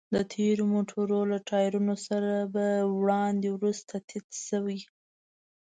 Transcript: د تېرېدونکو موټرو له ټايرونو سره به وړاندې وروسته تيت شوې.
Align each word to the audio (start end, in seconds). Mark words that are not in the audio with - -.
د 0.13 0.15
تېرېدونکو 0.31 0.71
موټرو 0.73 1.19
له 1.31 1.37
ټايرونو 1.49 1.95
سره 2.07 2.31
به 2.53 2.67
وړاندې 2.99 3.47
وروسته 3.51 3.93
تيت 4.09 4.27
شوې. 4.47 4.79